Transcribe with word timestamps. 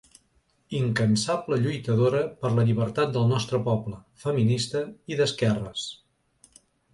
Incansable 0.77 1.59
lluitadora 1.65 2.21
per 2.45 2.51
la 2.55 2.65
llibertat 2.69 3.11
del 3.19 3.29
nostre 3.33 3.61
poble, 3.69 4.01
feminista 4.25 4.83
i 5.15 5.21
d'esquerres. 5.21 5.85